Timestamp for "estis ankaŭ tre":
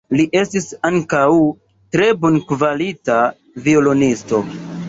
0.37-2.09